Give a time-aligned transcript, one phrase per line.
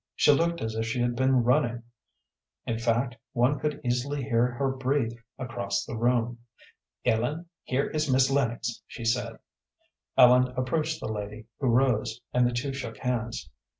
[0.15, 1.83] She looked as if she had been running
[2.65, 6.39] in fact, one could easily hear her breathe across the room.
[7.05, 9.37] "Ellen, here is Miss Lennox," she said.
[10.17, 13.47] Ellen approached the lady, who rose, and the two shook hands.